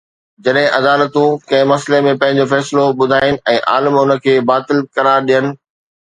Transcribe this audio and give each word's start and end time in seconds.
جڏهن 0.45 0.67
عدالتون 0.77 1.33
ڪنهن 1.49 1.67
مسئلي 1.71 1.99
۾ 2.05 2.13
پنهنجو 2.23 2.45
فيصلو 2.53 2.85
ٻڌائين 3.01 3.37
۽ 3.53 3.59
عالم 3.75 3.99
ان 4.01 4.15
کي 4.23 4.33
باطل 4.53 4.81
قرار 4.97 5.29
ڏين 5.29 5.51